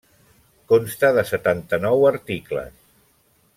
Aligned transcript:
Consta 0.71 1.11
de 1.17 1.25
setanta-nou 1.33 2.09
articles. 2.13 2.75